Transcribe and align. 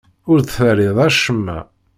Ur 0.29 0.37
d-terriḍ 0.41 0.97
acemma. 1.07 1.59